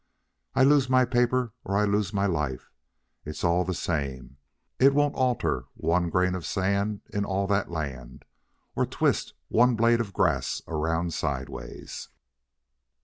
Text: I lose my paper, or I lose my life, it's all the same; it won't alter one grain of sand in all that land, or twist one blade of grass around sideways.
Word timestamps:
I 0.55 0.63
lose 0.63 0.89
my 0.89 1.05
paper, 1.05 1.53
or 1.63 1.77
I 1.77 1.85
lose 1.85 2.11
my 2.11 2.25
life, 2.25 2.71
it's 3.23 3.43
all 3.43 3.63
the 3.63 3.75
same; 3.75 4.37
it 4.79 4.95
won't 4.95 5.13
alter 5.13 5.65
one 5.75 6.09
grain 6.09 6.33
of 6.33 6.43
sand 6.43 7.01
in 7.13 7.23
all 7.23 7.45
that 7.45 7.69
land, 7.69 8.25
or 8.75 8.87
twist 8.87 9.35
one 9.47 9.75
blade 9.75 10.01
of 10.01 10.11
grass 10.11 10.59
around 10.67 11.13
sideways. 11.13 12.09